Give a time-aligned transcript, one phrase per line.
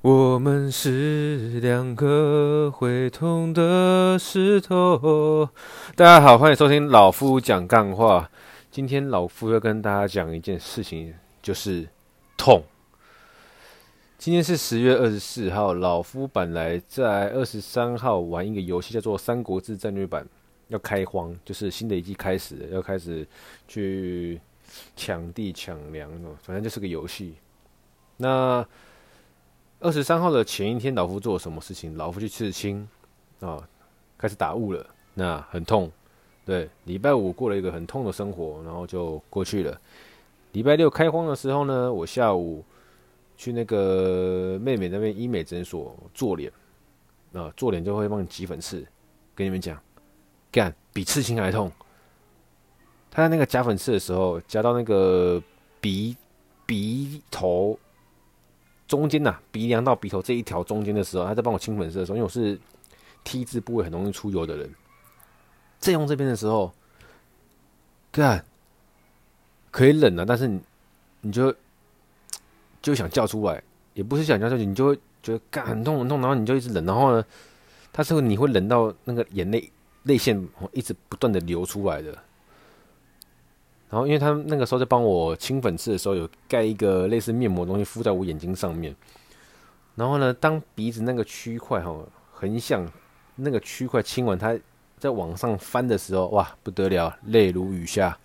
[0.00, 5.48] 我们是两个会痛的石头。
[5.96, 8.30] 大家好，欢迎收听老夫讲干话。
[8.70, 11.88] 今天老夫要跟大家讲一件事情，就是
[12.36, 12.62] 痛。
[14.18, 20.22] 今天是十月二十四号，老夫本来在二十三号玩一个游戏，叫做《三国志战略版》，
[20.68, 23.26] 要开荒，就是新的一季开始，要开始
[23.66, 24.40] 去
[24.94, 26.08] 抢地抢粮，
[26.40, 27.34] 反正就是个游戏。
[28.16, 28.64] 那
[29.80, 31.96] 二十三号的前一天，老夫做了什么事情？
[31.96, 32.86] 老夫去刺青
[33.38, 33.62] 啊，
[34.16, 35.90] 开始打雾了，那很痛。
[36.44, 39.80] 对，礼拜五过了一个很痛的生活，然后就过去了。
[40.52, 42.64] 礼拜六开荒的时候呢，我下午
[43.36, 46.50] 去那个妹妹那边医美诊所做脸，
[47.32, 48.84] 啊，做脸就会帮你挤粉刺。
[49.36, 49.80] 跟你们讲，
[50.50, 51.70] 干比刺青还痛。
[53.12, 55.40] 他在那个夹粉刺的时候，夹到那个
[55.80, 56.16] 鼻
[56.66, 57.78] 鼻头。
[58.88, 62.58] 中间呐、鼻梁到鼻头这一条中间的时候，他在帮我清粉刺的时候，因为我是
[63.22, 64.70] T 字部位很容易出油的人，
[65.78, 66.72] 在用这边的时候，
[68.10, 68.42] 干
[69.70, 70.60] 可以忍啊，但是你
[71.20, 71.54] 你就
[72.80, 77.22] 就想叫出来，也不是想叫出来，你就会觉得干很痛很痛，然后你就一直忍，然后呢，
[77.92, 79.70] 他是你会忍到那个眼泪
[80.04, 82.16] 泪腺一直不断的流出来的。
[83.90, 88.94] 然后，因为他那个时候在帮我清粉刺的时候，有盖一个类似面膜的东西敷在我眼睛上面。
[89.94, 91.96] 然后呢，当鼻子那个区块哈
[92.30, 92.86] 横向
[93.36, 94.56] 那个区块清完，它
[94.98, 98.16] 在往上翻的时候，哇，不得了，泪如雨下。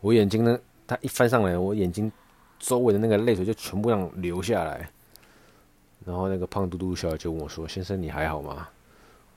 [0.00, 2.10] 我眼睛呢，它一翻上来，我眼睛
[2.58, 4.90] 周围的那个泪水就全部让流下来。
[6.04, 8.68] 然后那个胖嘟嘟小姐就问我说：“先生，你还好吗？”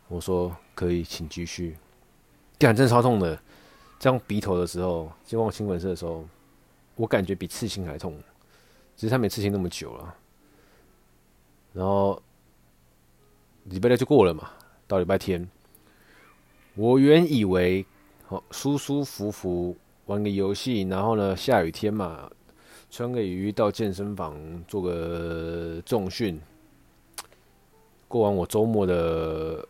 [0.10, 1.78] 我说：“可以，请继续。”
[2.60, 3.40] 干，真超痛的。
[4.00, 6.26] 这样鼻头的时候，就帮我清粉刺的时候，
[6.96, 8.18] 我感觉比刺青还痛，
[8.96, 10.16] 只是他没刺青那么久了。
[11.74, 12.20] 然后
[13.66, 14.52] 礼拜六就过了嘛，
[14.88, 15.48] 到礼拜天，
[16.76, 17.86] 我原以为
[18.26, 22.32] 好舒舒服服玩个游戏，然后呢，下雨天嘛，
[22.90, 26.42] 穿个雨衣到健身房做个重训，
[28.08, 29.68] 过完我周末的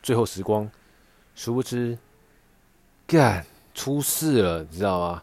[0.00, 0.70] 最后时光，
[1.34, 1.98] 殊不知。
[3.06, 3.44] 干
[3.74, 5.22] 出事了，你知道吗？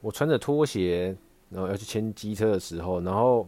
[0.00, 1.14] 我穿着拖鞋，
[1.50, 3.46] 然后要去牵机车的时候，然后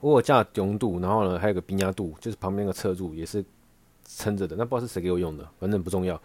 [0.00, 3.44] 我有架中度，然后呢还有个冰压度，就是旁边那个侧柱也是
[4.06, 6.20] 撑着的，那不知道是谁给我用的，反正不重要。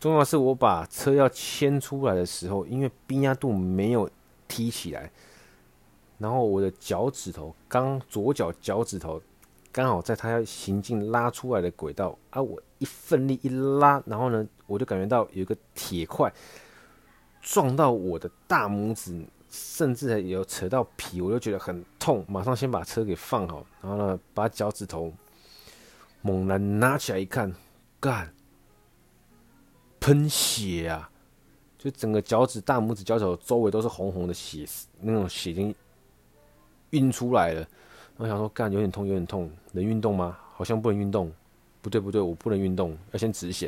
[0.00, 4.08] 重要是我把车要牵出来的时候，因为冰压度没有
[4.46, 5.10] 踢起来，
[6.18, 9.20] 然后我的脚趾头刚左脚脚趾头
[9.74, 14.46] 刚好在它要行进拉出来的轨道啊，我一奋力一拉，然后呢。
[14.66, 16.32] 我就感觉到有一个铁块
[17.42, 22.24] 撞到我的大拇指，甚至还有扯到皮，我就觉得很痛。
[22.26, 25.12] 马上先把车给放好，然后呢，把脚趾头
[26.22, 27.54] 猛然拿起来一看，
[28.00, 28.32] 干，
[30.00, 31.10] 喷血啊！
[31.76, 34.66] 就整个脚趾、大拇指、脚趾头周围都是红红的血，
[35.02, 35.74] 那种血已经
[36.92, 37.68] 晕出来了。
[38.16, 40.38] 我想说，干，有点痛，有点痛，能运动吗？
[40.54, 41.32] 好像不能运动。
[41.82, 43.66] 不对，不对，我不能运动，要先止血。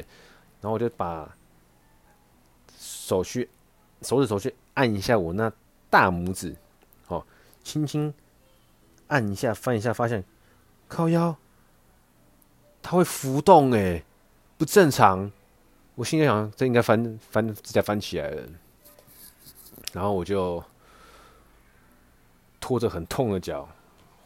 [0.61, 1.37] 然后我就把
[2.79, 3.49] 手去
[4.03, 5.53] 手指头去按一下我那
[5.91, 6.57] 大拇指，
[7.09, 7.25] 哦，
[7.63, 8.13] 轻轻
[9.09, 10.25] 按一下，翻一下，发现
[10.89, 11.37] 靠腰，
[12.81, 14.03] 它会浮动诶，
[14.57, 15.31] 不正常。
[15.95, 18.43] 我心里想，这应该翻翻指甲翻起来了。
[19.93, 20.63] 然后我就
[22.61, 23.69] 拖着很痛的脚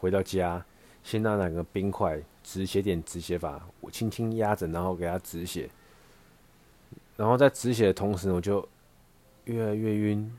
[0.01, 0.65] 回到家，
[1.03, 5.69] 先拿两个冰块止血点止血法，我轻轻压着，然后给它止血。
[7.15, 8.67] 然后在止血的同时，我就
[9.45, 10.35] 越来越晕，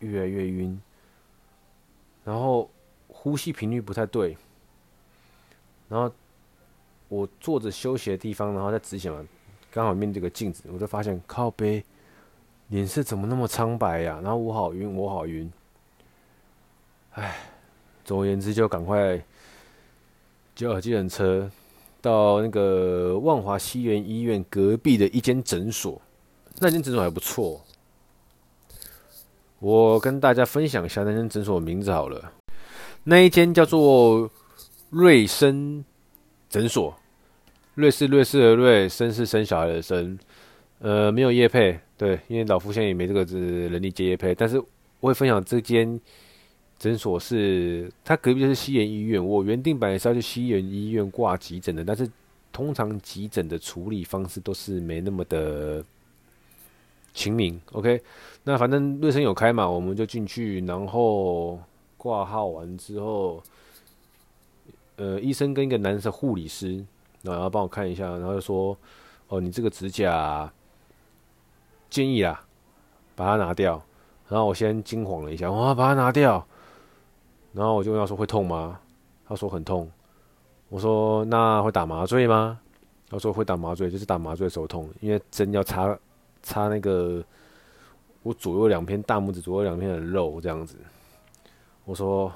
[0.00, 0.78] 越来越晕。
[2.22, 2.70] 然后
[3.08, 4.36] 呼吸频率不太对。
[5.88, 6.12] 然后
[7.08, 9.26] 我坐着休息的地方，然后在止血嘛，
[9.70, 11.82] 刚好面对个镜子，我就发现靠背，
[12.66, 14.20] 脸色怎么那么苍白呀？
[14.22, 15.50] 然后我好晕，我好晕。
[17.12, 17.38] 唉，
[18.08, 19.22] 总而言之，就赶快
[20.54, 21.50] 叫计程车
[22.00, 26.00] 到那个万华西园医院隔壁的一间诊所。
[26.58, 27.62] 那间诊所还不错，
[29.58, 32.32] 我跟大家分享一下那间诊所的名字好了。
[33.04, 34.30] 那一间叫做
[34.88, 35.84] 瑞生
[36.48, 36.96] 诊所，
[37.74, 40.18] 瑞是瑞士的瑞，生是生小孩的生。
[40.78, 43.22] 呃，没有业配，对，因为老夫现在也没这个
[43.68, 44.34] 能力接业配。
[44.34, 44.58] 但是
[45.00, 46.00] 我会分享这间
[46.78, 49.24] 诊所是，它隔壁就是西园医院。
[49.24, 52.10] 我原定本来是要去西园医院挂急诊的，但是
[52.52, 55.84] 通常急诊的处理方式都是没那么的。
[57.14, 58.00] 清明，OK，
[58.44, 61.58] 那反正瑞生有开嘛，我们就进去，然后
[61.96, 63.42] 挂号完之后，
[64.96, 66.84] 呃医生跟一个男生护理师，
[67.22, 68.76] 然后帮我看一下，然后就说，
[69.28, 70.52] 哦，你这个指甲
[71.90, 72.40] 建议啦，
[73.16, 73.82] 把它拿掉。
[74.28, 76.46] 然后我先惊慌了一下，哇，把它拿掉。
[77.58, 78.78] 然后我就问他说会痛吗？
[79.26, 79.90] 他说很痛。
[80.68, 82.60] 我说那会打麻醉吗？
[83.10, 85.98] 他说会打麻醉，就是打麻醉的时候痛，因为针要插
[86.40, 87.20] 插那个
[88.22, 90.76] 我左右两片大拇指左右两片的肉这样子。
[91.84, 92.32] 我说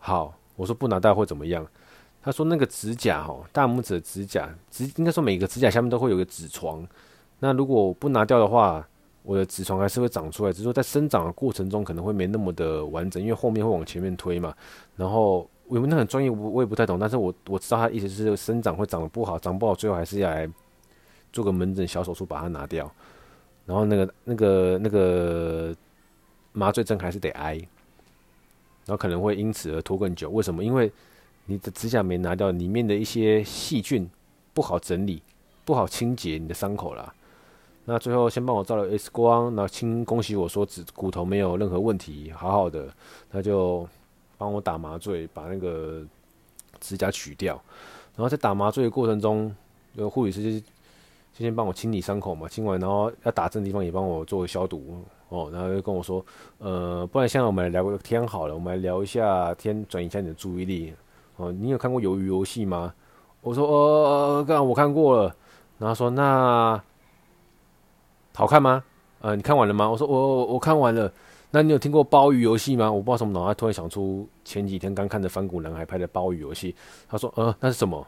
[0.00, 1.64] 好，我说不拿掉会怎么样？
[2.20, 6.84] 他说那个指甲哦，大拇指的指甲，指应该说每个指甲下面都会有个指床，
[7.38, 8.84] 那如果不拿掉的话，
[9.28, 14.54] 我的指床还是会长出来，只是说在生长的过程中可能会没那么的完整，因为后面会往前面推嘛。
[14.96, 20.48] 然后我有没有那很专业，我我也不太懂，但是我我知道他意思是生长会长得不好，长不好最后还是要来
[21.30, 22.90] 做个门诊小手术把它拿掉。
[23.66, 25.76] 然后那个那个那个
[26.52, 27.56] 麻醉针还是得挨，
[28.86, 30.30] 然后可能会因此而拖更久。
[30.30, 30.64] 为什么？
[30.64, 30.90] 因为
[31.44, 34.08] 你的指甲没拿掉，里面的一些细菌
[34.54, 35.22] 不好整理，
[35.66, 37.14] 不好清洁你的伤口啦。
[37.90, 42.86] 那最后先帮我照了 X 光，那亲恭喜我说指骨头没有任何问题，好好的，
[43.30, 43.88] 那就
[44.36, 46.02] 帮我打麻醉，把那个
[46.80, 47.54] 指甲取掉。
[48.14, 49.50] 然后在打麻醉的过程中，
[49.94, 50.66] 有护理师就
[51.32, 56.22] 先帮我清理伤口嘛，清完然后要打针的地方也帮我做消毒哦，然后又跟我说，
[56.58, 60.92] 呃，不然现在我们来聊个天好了，我们来聊一下天，转移一下你的注意力
[61.36, 61.50] 哦。
[61.50, 62.92] 你有看过鱿鱼游戏吗？
[63.40, 65.34] 我说呃，刚刚我看过了。
[65.78, 66.78] 然后说那。
[68.38, 68.84] 好看吗？
[69.20, 69.90] 呃，你看完了吗？
[69.90, 71.12] 我说我我，我看完了。
[71.50, 72.88] 那你有听过鲍鱼游戏吗？
[72.88, 76.72] 我不知道什么脑袋突然想出前几天刚看的反骨男孩拍的鲍鱼游戏。
[77.08, 78.06] 他说呃，那是什么？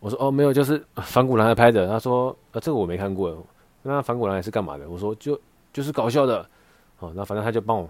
[0.00, 1.86] 我说哦，没有，就是反骨男孩拍的。
[1.86, 3.40] 他说呃，这个我没看过。
[3.84, 4.90] 那反骨男孩是干嘛的？
[4.90, 5.40] 我说就
[5.72, 6.44] 就是搞笑的。
[6.96, 7.88] 好，那反正他就帮我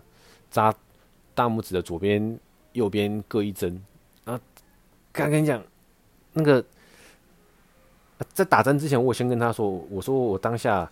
[0.50, 0.74] 扎
[1.34, 2.38] 大拇指的左边、
[2.74, 3.82] 右边各一针。
[4.24, 4.38] 啊，
[5.10, 5.62] 刚跟你讲
[6.34, 6.62] 那个
[8.34, 10.86] 在打针之前，我先跟他说，我说我当下。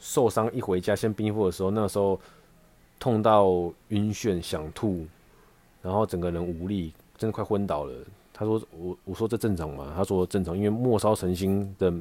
[0.00, 2.18] 受伤一回家先冰敷的时候，那时候
[2.98, 3.44] 痛到
[3.88, 5.06] 晕眩、想吐，
[5.82, 7.92] 然后整个人无力，真的快昏倒了。
[8.32, 11.92] 他说：“我我说这正常吗？”他说：“正常，因为末梢神经的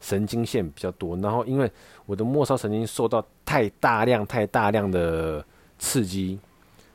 [0.00, 1.68] 神经线比较多，然后因为
[2.06, 5.44] 我的末梢神经受到太大量、太大量的
[5.80, 6.38] 刺激，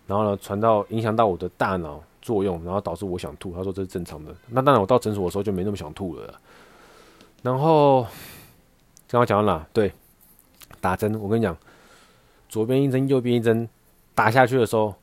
[0.07, 4.33] 然后呢传到影响到我的大脑作用，然后导致我想吐。”他说这是正常的。
[4.47, 6.39] 那当然，我到诊所的时候就没那么想吐了。
[7.41, 8.07] 然后。
[9.13, 9.63] 刚刚讲到哪？
[9.71, 9.94] 对，
[10.81, 11.13] 打针。
[11.21, 11.56] 我跟你讲，
[12.50, 13.69] 左边一针，右边一针，
[14.15, 14.95] 打下去的时候，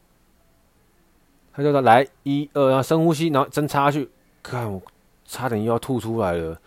[1.52, 4.10] 他就说：“来，一二，然后深呼吸，然后针插下去。”
[4.42, 4.82] 看，我
[5.24, 6.60] 差点又要吐出来了。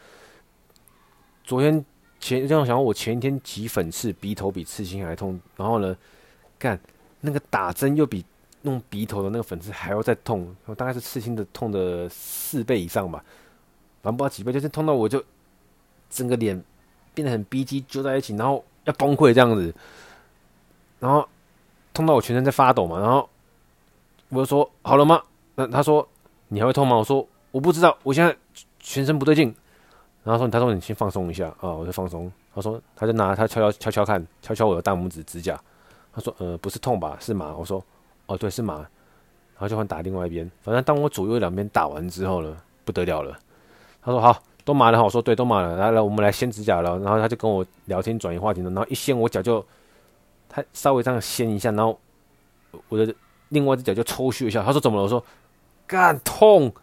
[1.44, 1.84] 昨天
[2.18, 5.38] 前这样想，我前一天挤粉刺，鼻头比刺青还痛。
[5.58, 5.94] 然后呢，
[6.58, 6.80] 看
[7.20, 8.24] 那个打针又比
[8.62, 13.22] 弄鼻头的那个粉刺还要再痛，大概是刺青的痛的四倍以上吧，
[14.02, 15.22] 反正不知道几倍，就是痛到我就
[16.10, 16.64] 整个脸。
[17.14, 19.74] 变得很逼急，揪在一起，然后要崩溃这样子，
[21.00, 21.28] 然后
[21.94, 23.30] 痛到我全身在发抖嘛，然后
[24.30, 25.22] 我就说好了吗？
[25.56, 26.08] 那他说
[26.48, 26.98] 你还会痛吗？
[26.98, 28.36] 我说我不知道，我现在
[28.80, 29.54] 全身不对劲。
[30.24, 32.32] 然后说他说你先放松一下啊，我就放松。
[32.56, 35.60] 他说他就拿他敲敲敲敲看，敲敲我的大拇指指甲。
[36.14, 37.54] 他说呃不是痛吧，是麻。
[37.54, 37.84] 我说
[38.26, 38.76] 哦对是麻。
[38.76, 40.50] 然后就换打另外一边。
[40.62, 43.38] 反正当我左右两边打完之后呢，不得了了。
[44.02, 44.42] 他说好。
[44.66, 45.76] 都麻了，我说对，都麻了。
[45.76, 46.98] 来来，我们来掀指甲了。
[47.00, 48.70] 然后他就跟我聊天，转移话题了。
[48.70, 49.66] 然后一掀我脚就，
[50.48, 52.00] 他稍微这样掀一下，然后
[52.90, 53.14] 我的
[53.50, 54.64] 另外一只脚就抽搐一下。
[54.64, 55.04] 他说怎么了？
[55.04, 55.24] 我说
[55.86, 56.74] 干痛。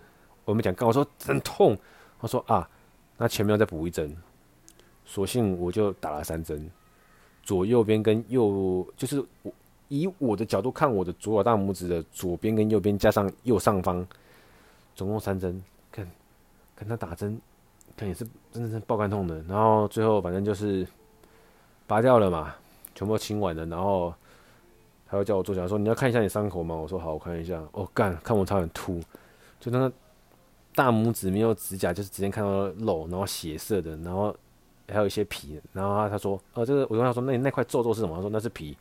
[0.44, 1.76] 我们讲干，我说真痛。
[2.20, 2.68] 他说啊，
[3.16, 4.14] 那前面要再补一针。
[5.06, 6.70] 索性我就打了三针，
[7.42, 9.52] 左右边跟右，就是我
[9.88, 14.06] 以我的角度看，我的左脚大拇指的左边跟右边加上右上方，
[14.94, 15.60] 总共三针。
[15.90, 16.08] 看，
[16.76, 17.40] 看他打针。
[18.00, 20.86] 也是真的是爆肝痛的，然后最后反正就是
[21.86, 22.54] 拔掉了嘛，
[22.94, 24.14] 全部清完了，然后
[25.06, 26.74] 他又叫我坐下来说，你要看一下你伤口吗？
[26.74, 27.60] 我说好，我看一下。
[27.72, 29.00] 哦干，看我差点吐，
[29.58, 29.92] 就那个
[30.74, 34.34] 大拇指没有指甲，就是直接看到肉，然后血色的，然后
[34.88, 35.60] 还有一些皮。
[35.72, 38.14] 然后他说，哦这个我跟他说，那你那块皱皱是什么？
[38.14, 38.76] 他说那是皮，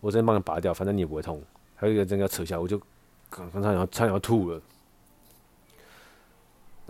[0.00, 1.40] 我直接帮你拔掉，反正你也不会痛。
[1.76, 2.78] 还有一个真的要扯下，我就
[3.30, 4.60] 刚刚差点要差点要吐了。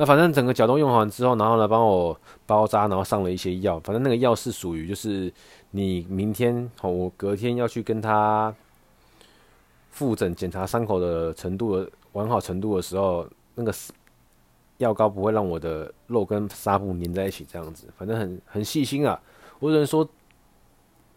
[0.01, 3.79] 那反正整个脚都用完之后，然后呢，帮我包扎，然后上了一些药。
[3.81, 5.31] 反正那个药是属于就是
[5.73, 8.55] 你明天哦，我隔天要去跟他
[9.91, 13.71] 复诊检查伤口的程度完好程度的时候，那个
[14.79, 17.87] 药膏不会让我的肉跟纱布粘在一起，这样子。
[17.99, 19.21] 反正很很细心啊。
[19.59, 20.09] 我只能说，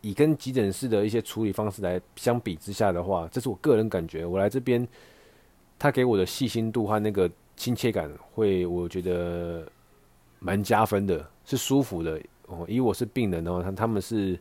[0.02, 4.26] 以跟急诊室的一些处理方式来相比之下的话，这是我个人感觉。
[4.26, 4.86] 我来这边
[5.80, 9.66] 他给我的细心度和那个亲切感，会我觉得
[10.40, 12.66] 蛮加分的，是舒服的哦。
[12.68, 14.38] 以我是病人的话，他他们是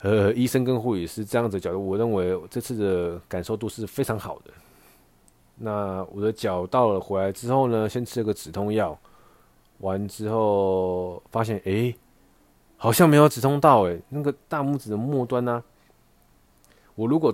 [0.00, 4.50] 呃医生跟护理师这样子角度，我认为这次的感受度是非常好的。
[5.56, 8.98] 那我的脚到了回来之后呢，先吃了个止痛药，
[9.78, 11.94] 完之后发现哎、
[12.76, 15.62] 好像没有止痛到哎，那个大拇指的末端呢、
[16.94, 17.32] 我如果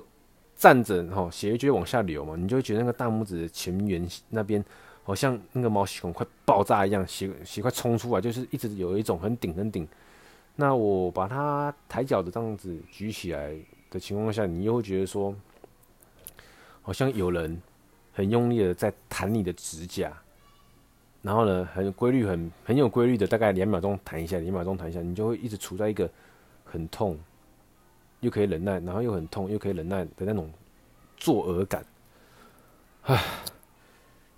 [0.59, 4.63] 站着哈，血液就会往下流嘛，你就会觉得那个大拇指的前缘那边
[5.03, 9.89] 好像那个毛细孔快爆炸一样，血血快冲出来，就是一直有一种很顶很顶。
[10.57, 13.57] 那我把它抬脚的这样子举起来
[13.89, 15.35] 的情况下，你又会觉得说，
[16.83, 17.59] 好像有人。
[18.11, 20.13] 很用力的在弹你的指甲，
[21.23, 26.11] 然后呢，很规律、很很有规律的，大概两秒钟弹一下，两秒钟弹一下，你就会一直处在一个
[26.65, 27.17] 很痛，
[28.21, 30.51] 又可以忍耐，然后又很痛，又可以忍耐的那种
[31.17, 31.85] 作呕感。
[33.03, 33.25] 唉，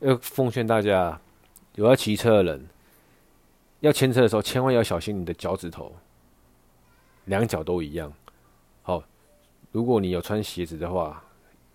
[0.00, 1.20] 要奉劝大家，
[1.74, 2.66] 有要骑车的人，
[3.80, 5.92] 要牵车的时候，千万要小心你的脚趾头，
[7.26, 8.12] 两脚都一样。
[8.82, 9.02] 好，
[9.72, 11.22] 如果你有穿鞋子的话。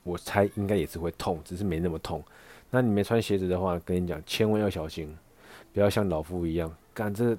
[0.08, 2.24] 我猜应该也是会痛，只是没那么痛。
[2.70, 5.18] 那你没穿鞋子的话，跟你讲，千万要小心，
[5.74, 7.36] 不要像老夫一样干这。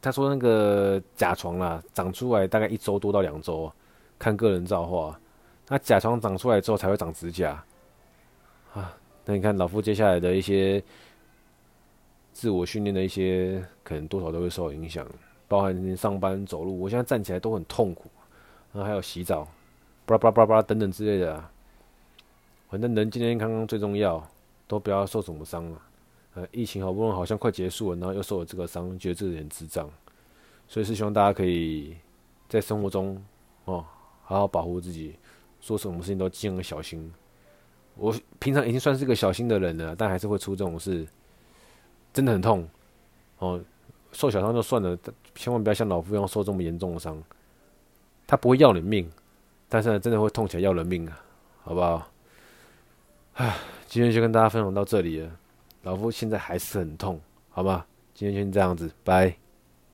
[0.00, 3.72] 他说那个甲床啦，长出来大概一周多到两周，
[4.18, 5.18] 看个人造化。
[5.68, 7.64] 那甲床长出来之后才会长指甲
[8.72, 8.96] 啊。
[9.24, 10.82] 那你看老夫接下来的一些
[12.32, 15.04] 自我训练的一些，可能多少都会受影响，
[15.48, 18.10] 包含上班走路，我现在站起来都很痛苦。
[18.72, 19.48] 然后还有洗澡。
[20.04, 21.50] 巴拉巴拉巴拉等等之类的啊，
[22.70, 24.24] 反正人健健康康最重要，
[24.68, 25.82] 都不要受什么伤了。
[26.36, 29.90] 呃，疫情好不容易好像快结束了，然后又受了这个伤，觉得自己很智障。
[30.68, 31.96] 所以是希望大家可以
[32.46, 33.16] 在生活中
[33.64, 33.82] 哦，
[34.22, 35.16] 好好保护自己，
[35.60, 37.10] 做什么事情都尽量小心。
[37.94, 41.06] 我平常已经算是个小心的人了，但还是会出这种事，
[42.12, 42.68] 真的很痛
[43.38, 43.58] 哦。
[44.12, 44.98] 受小伤就算了，
[45.34, 47.22] 千万不要像老夫一样受这么严重的伤，
[48.26, 49.10] 他不会要你命。
[49.70, 51.18] 但是呢，真的会痛起来要人命啊，
[51.62, 52.06] 好不好？
[53.34, 55.30] 唉，今天就跟大家分享到这里了。
[55.86, 57.86] 老夫现在还是很痛，好吗？
[58.12, 59.32] 今天先这样子，拜。